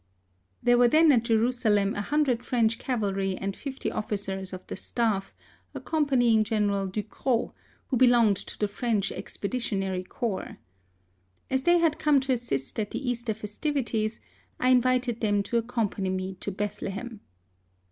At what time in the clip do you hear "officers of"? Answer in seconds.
3.91-4.65